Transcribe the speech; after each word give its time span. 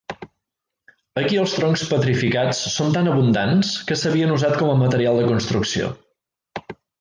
Aquí 1.23 1.35
els 1.41 1.51
troncs 1.57 1.83
petrificats 1.91 2.61
són 2.77 2.95
tan 2.95 3.09
abundants 3.11 3.75
que 3.91 3.99
s'havien 4.05 4.35
usat 4.39 4.57
com 4.63 4.83
material 4.85 5.21
de 5.21 5.29
construcció. 5.29 5.93